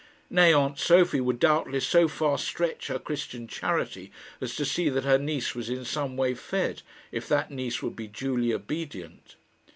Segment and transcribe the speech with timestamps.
[0.31, 5.03] Nay, aunt Sophie would doubtless so far stretch her Christian charity as to see that
[5.03, 6.81] her niece was in some way fed,
[7.11, 9.35] if that niece would be duly obedient.